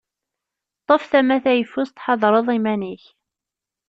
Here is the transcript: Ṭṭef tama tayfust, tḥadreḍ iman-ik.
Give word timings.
Ṭṭef 0.83 1.03
tama 1.11 1.37
tayfust, 1.43 1.95
tḥadreḍ 1.97 2.47
iman-ik. 2.57 3.03